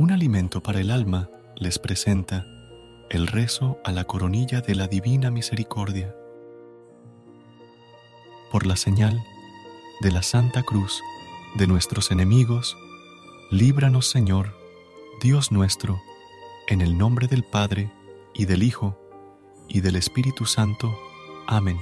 [0.00, 2.46] Un alimento para el alma les presenta
[3.10, 6.16] el rezo a la coronilla de la Divina Misericordia.
[8.50, 9.22] Por la señal
[10.00, 11.02] de la Santa Cruz
[11.56, 12.78] de nuestros enemigos,
[13.50, 14.56] líbranos Señor,
[15.20, 16.00] Dios nuestro,
[16.66, 17.92] en el nombre del Padre,
[18.32, 18.98] y del Hijo,
[19.68, 20.98] y del Espíritu Santo.
[21.46, 21.76] Amén.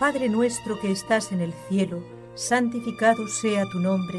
[0.00, 2.02] Padre nuestro que estás en el cielo,
[2.34, 4.18] santificado sea tu nombre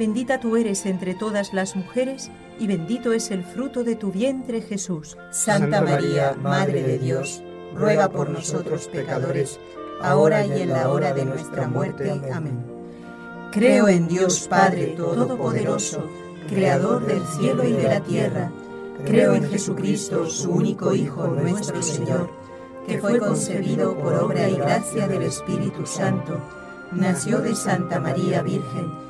[0.00, 4.62] Bendita tú eres entre todas las mujeres, y bendito es el fruto de tu vientre
[4.62, 5.18] Jesús.
[5.30, 7.42] Santa María, Madre de Dios,
[7.74, 9.60] ruega por nosotros pecadores,
[10.00, 12.18] ahora y en la hora de nuestra muerte.
[12.32, 12.64] Amén.
[13.52, 16.02] Creo en Dios Padre Todopoderoso,
[16.48, 18.50] Creador del cielo y de la tierra.
[19.04, 22.30] Creo en Jesucristo, su único Hijo, nuestro Señor,
[22.86, 26.40] que fue concebido por obra y gracia del Espíritu Santo,
[26.90, 29.09] nació de Santa María Virgen,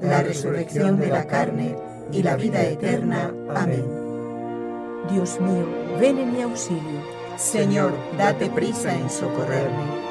[0.00, 1.76] la resurrección de la carne
[2.12, 3.32] y la vida eterna.
[3.54, 3.84] Amén.
[5.10, 5.66] Dios mío,
[6.00, 7.00] ven en mi auxilio.
[7.36, 10.08] Señor, date prisa en socorrerme.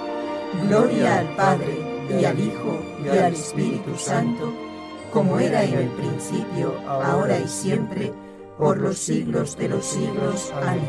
[0.68, 1.78] Gloria al Padre,
[2.10, 4.54] y al Hijo, y al Espíritu Santo,
[5.12, 8.14] como era en el principio, ahora y siempre,
[8.58, 10.54] por los siglos de los siglos.
[10.62, 10.82] Amén.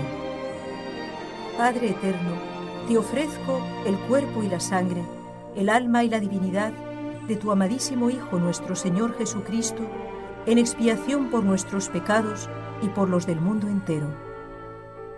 [1.57, 2.37] Padre eterno,
[2.87, 5.03] te ofrezco el cuerpo y la sangre,
[5.57, 6.73] el alma y la divinidad
[7.29, 9.83] de tu amadísimo Hijo nuestro Señor Jesucristo,
[10.47, 12.49] en expiación por nuestros pecados
[12.83, 14.09] y por los del mundo entero.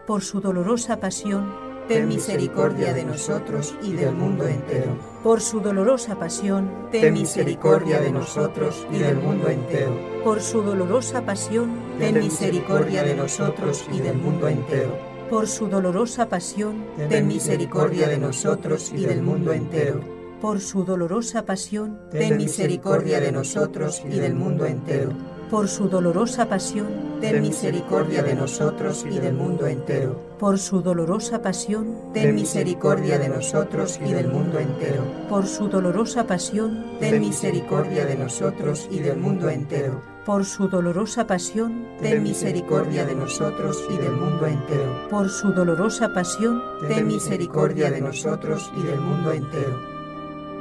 [0.06, 1.54] Por su dolorosa pasión,
[1.87, 4.97] ten misericordia de nosotros y del mundo entero.
[5.22, 9.97] Por su dolorosa pasión, ten misericordia de nosotros y del mundo entero.
[10.25, 14.99] Por su dolorosa pasión, ten misericordia de nosotros y del mundo entero.
[15.31, 21.44] Por su dolorosa pasión, ten misericordia de nosotros y del mundo entero por su dolorosa
[21.44, 25.10] pasión, ten misericordia de nosotros y del mundo entero.
[25.50, 30.18] Por su dolorosa pasión, ten misericordia de nosotros y del mundo entero.
[30.38, 35.04] Por su dolorosa pasión, ten misericordia de nosotros y del mundo entero.
[35.28, 40.00] Por su dolorosa pasión, ten misericordia de nosotros y del mundo entero.
[40.24, 45.08] Por su dolorosa pasión, ten misericordia de nosotros y del mundo entero.
[45.10, 49.89] Por su dolorosa pasión, ten misericordia de nosotros y del mundo entero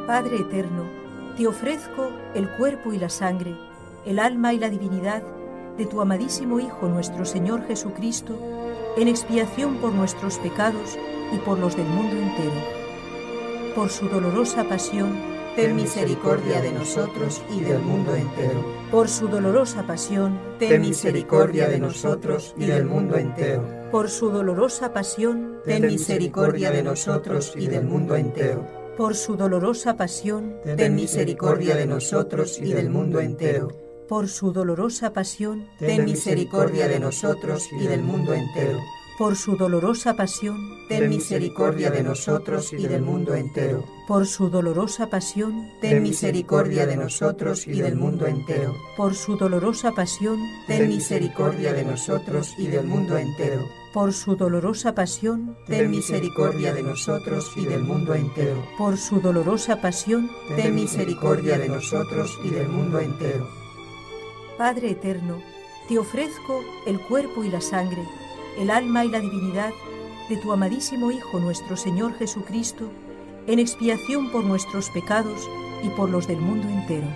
[0.10, 0.86] Padre eterno,
[1.38, 3.56] te ofrezco el cuerpo y la sangre,
[4.08, 5.22] el alma y la divinidad
[5.78, 8.36] de tu amadísimo Hijo nuestro Señor Jesucristo,
[8.98, 10.98] en expiación por nuestros pecados
[11.32, 13.76] y por los del mundo entero.
[13.76, 15.16] Por su dolorosa pasión,
[15.56, 18.66] ten misericordia de nosotros y del mundo entero.
[18.90, 23.64] Por su dolorosa pasión, ten misericordia de nosotros y del mundo entero.
[23.92, 29.96] Por su dolorosa pasión, ten misericordia de nosotros y del mundo entero por su dolorosa
[29.96, 33.70] pasión, ten misericordia de nosotros y del mundo entero.
[34.10, 38.82] por su dolorosa pasión, ten misericordia de nosotros y del mundo entero.
[39.18, 40.58] Por su dolorosa pasión,
[40.90, 43.86] ten misericordia de nosotros y del mundo entero.
[44.06, 48.76] Por su dolorosa pasión, ten misericordia de nosotros y del mundo entero.
[48.98, 53.66] Por su dolorosa pasión, ten misericordia de nosotros y del mundo entero.
[53.94, 58.64] Por su dolorosa pasión, ten misericordia de nosotros y del mundo entero.
[58.78, 63.60] Por su dolorosa pasión, ten misericordia de nosotros y del mundo entero
[64.60, 65.42] Padre eterno,
[65.88, 68.04] te ofrezco el cuerpo y la sangre,
[68.58, 69.72] el alma y la divinidad
[70.28, 72.92] de tu amadísimo Hijo nuestro Señor Jesucristo,
[73.48, 75.50] en expiación por nuestros pecados
[75.82, 77.08] y por los del mundo entero.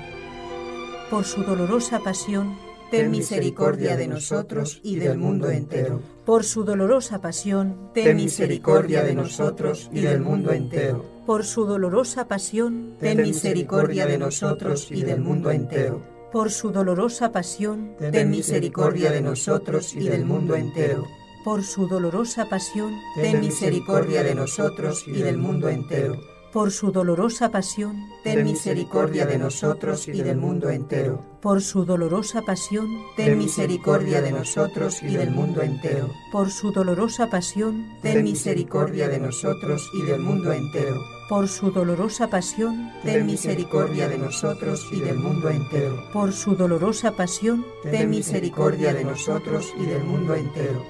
[1.09, 2.55] Por su dolorosa pasión,
[2.93, 5.99] ten misericordia de nosotros y del mundo entero.
[6.25, 11.03] Por su dolorosa pasión, ten misericordia de nosotros y del mundo entero.
[11.25, 17.31] Por su dolorosa pasión, ten misericordia de nosotros y del mundo entero por su dolorosa
[17.31, 21.07] pasión, ten misericordia de nosotros y del mundo entero.
[21.43, 26.32] Por su dolorosa pasión, ten misericordia de nosotros y del mundo entero.
[26.53, 31.25] Por su dolorosa pasión, ten misericordia de nosotros y del mundo entero.
[31.41, 36.11] Por su dolorosa pasión, ten misericordia de nosotros y del mundo entero.
[36.31, 41.01] Por su dolorosa pasión, ten misericordia de nosotros y del mundo entero
[41.33, 46.03] por su dolorosa pasión, ten misericordia de nosotros y del mundo entero.
[46.13, 50.85] Por su dolorosa pasión, ten misericordia de nosotros y del mundo entero.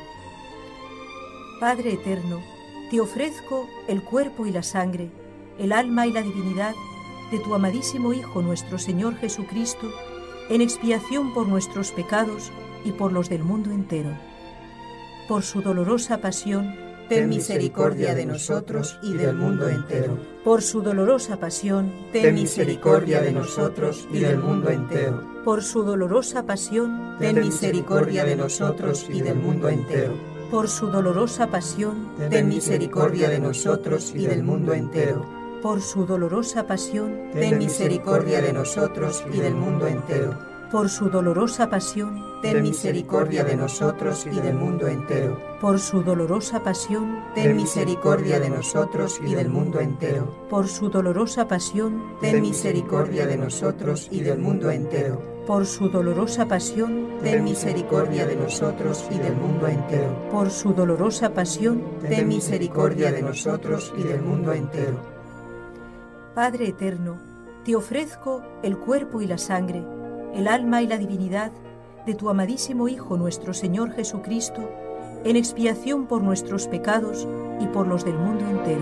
[1.62, 2.42] Padre eterno,
[2.92, 5.12] te ofrezco el cuerpo y la sangre,
[5.60, 6.76] el alma y la divinidad
[7.32, 9.92] de tu amadísimo Hijo nuestro Señor Jesucristo,
[10.50, 12.52] en expiación por nuestros pecados
[12.86, 14.10] y por los del mundo entero.
[15.28, 16.76] Por su dolorosa pasión,
[17.10, 20.18] ten misericordia de nosotros y del mundo entero.
[20.44, 25.24] Por su dolorosa pasión, ten misericordia de nosotros y del mundo entero.
[25.44, 30.14] Por su dolorosa pasión, ten misericordia de nosotros y del mundo entero.
[30.52, 35.43] Por su dolorosa pasión, ten misericordia de nosotros y del mundo entero.
[35.64, 40.38] Por su dolorosa pasión, ten misericordia de nosotros y del mundo entero.
[40.70, 45.40] Por su dolorosa pasión, ten misericordia de nosotros y del mundo entero.
[45.62, 50.36] Por su dolorosa pasión, ten misericordia de nosotros y del mundo entero.
[50.50, 55.22] Por su dolorosa pasión, ten misericordia de nosotros y del mundo entero.
[55.48, 60.30] Por su dolorosa pasión, ten misericordia de nosotros y del mundo entero.
[60.30, 65.13] Por su dolorosa pasión, ten misericordia de nosotros y del mundo entero.
[66.36, 67.18] Padre eterno,
[67.64, 69.84] te ofrezco el cuerpo y la sangre
[70.34, 71.52] el alma y la divinidad
[72.06, 74.70] de tu amadísimo Hijo nuestro Señor Jesucristo,
[75.24, 77.28] en expiación por nuestros pecados
[77.60, 78.82] y por los del mundo entero.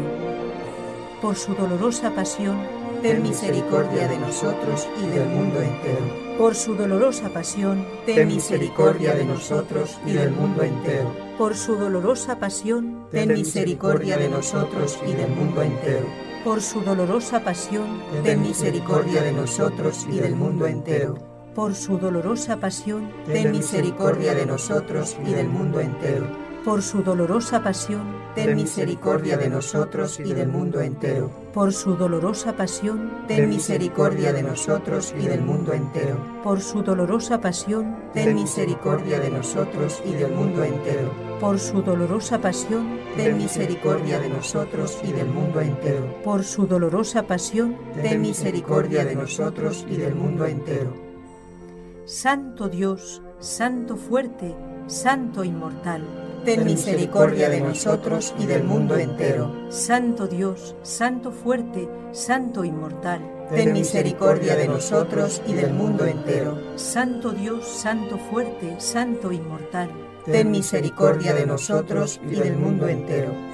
[1.21, 2.57] Por su dolorosa pasión,
[3.01, 6.37] ten misericordia de nosotros y del mundo entero.
[6.37, 11.13] Por su dolorosa pasión, ten misericordia de nosotros y del mundo entero.
[11.37, 16.30] Por su dolorosa pasión, ten misericordia de nosotros y del mundo entero.
[16.43, 21.15] Por su dolorosa pasión, ten misericordia de nosotros y del mundo entero.
[21.53, 26.25] por su dolorosa pasión, ten misericordia de nosotros y del mundo entero.
[26.63, 28.01] Por su dolorosa pasión,
[28.35, 31.31] ten misericordia de nosotros y del mundo entero.
[31.55, 36.23] Por su dolorosa pasión, ten misericordia de nosotros y del mundo entero.
[36.43, 41.11] Por su dolorosa pasión, ten misericordia de nosotros y del mundo entero.
[41.39, 46.21] Por su dolorosa pasión, ten misericordia de nosotros y del mundo entero.
[46.23, 50.93] Por su dolorosa pasión, ten misericordia de nosotros y del mundo entero.
[52.05, 56.30] Santo Dios, Santo fuerte, Santo inmortal.
[56.45, 59.53] Ten misericordia de nosotros y del mundo entero.
[59.69, 63.21] Santo Dios, Santo fuerte, Santo inmortal.
[63.51, 66.57] Ten misericordia de nosotros y del mundo entero.
[66.77, 69.91] Santo Dios, Santo fuerte, Santo inmortal.
[70.25, 73.50] Ten misericordia de nosotros y del mundo entero.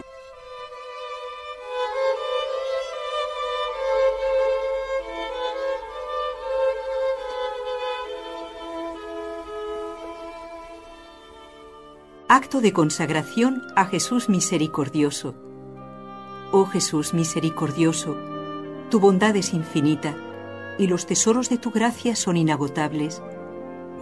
[12.29, 15.34] Acto de consagración a Jesús misericordioso.
[16.51, 18.17] Oh Jesús misericordioso,
[18.89, 20.13] tu bondad es infinita
[20.77, 23.22] y los tesoros de tu gracia son inagotables.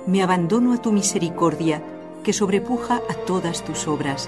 [0.08, 1.84] Me abandono a tu misericordia
[2.24, 4.28] que sobrepuja a todas tus obras.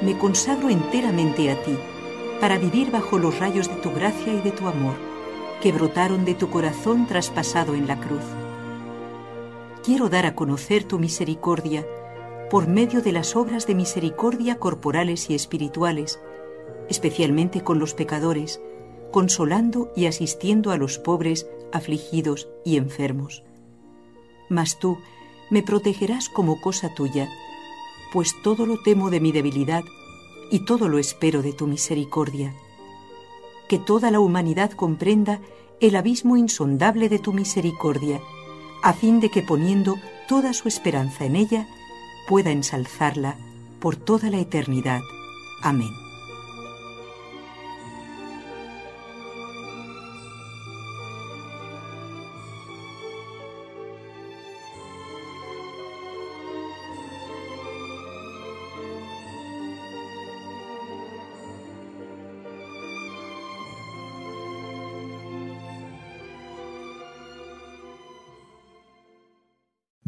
[0.00, 1.76] Me consagro enteramente a ti
[2.40, 4.94] para vivir bajo los rayos de tu gracia y de tu amor,
[5.60, 8.24] que brotaron de tu corazón traspasado en la cruz.
[9.82, 11.84] Quiero dar a conocer tu misericordia
[12.54, 16.20] por medio de las obras de misericordia corporales y espirituales,
[16.88, 18.60] especialmente con los pecadores,
[19.10, 23.42] consolando y asistiendo a los pobres, afligidos y enfermos.
[24.48, 24.98] mas tú
[25.50, 27.28] me protegerás como cosa tuya,
[28.12, 29.82] pues todo lo temo de mi debilidad
[30.48, 32.54] y todo lo espero de tu misericordia.
[33.68, 35.40] Que toda la humanidad comprenda
[35.80, 38.20] el abismo insondable de tu misericordia,
[38.84, 39.96] a fin de que poniendo
[40.28, 41.66] toda su esperanza en ella,
[42.26, 43.36] pueda ensalzarla
[43.80, 45.00] por toda la eternidad.
[45.62, 45.92] Amén.